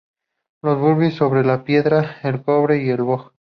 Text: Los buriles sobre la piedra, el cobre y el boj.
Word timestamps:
Los 0.63 0.79
buriles 0.79 1.13
sobre 1.13 1.43
la 1.45 1.63
piedra, 1.63 2.17
el 2.23 2.41
cobre 2.41 2.81
y 2.83 2.89
el 2.89 3.03
boj. 3.03 3.33